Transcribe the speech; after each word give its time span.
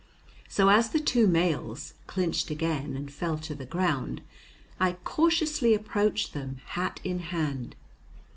So, 0.49 0.69
as 0.69 0.89
the 0.89 0.99
two 0.99 1.27
males 1.27 1.93
clinched 2.07 2.49
again 2.49 2.95
and 2.95 3.13
fell 3.13 3.37
to 3.37 3.53
the 3.53 3.67
ground, 3.67 4.23
I 4.79 4.93
cautiously 5.03 5.75
approached 5.75 6.33
them, 6.33 6.59
hat 6.69 6.99
in 7.03 7.19
hand. 7.19 7.75